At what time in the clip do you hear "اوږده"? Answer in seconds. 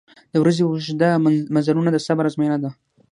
0.65-1.09